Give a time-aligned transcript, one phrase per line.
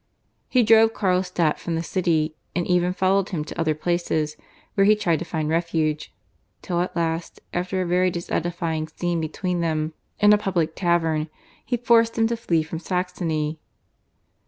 [0.49, 4.35] He drove Carlstadt from the city, and even followed him to other places
[4.73, 6.11] where he tried to find refuge,
[6.63, 11.29] till at last, after a very disedifying scene between them in a public tavern,
[11.63, 13.59] he forced him to flee from Saxony.